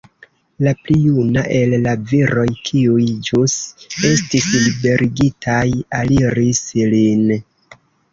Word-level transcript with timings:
La 0.67 0.71
pli 0.85 0.95
juna 1.01 1.41
el 1.57 1.73
la 1.81 1.91
viroj, 2.11 2.45
kiuj 2.69 3.05
ĵus 3.27 3.57
estis 4.13 4.47
liberigitaj, 4.55 5.67
aliris 6.01 6.63
lin. 6.95 7.29